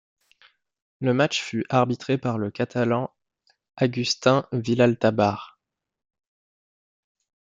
[0.99, 3.13] Le match fut arbitré par le catalan
[3.77, 5.59] Agustín Vilalta Bars.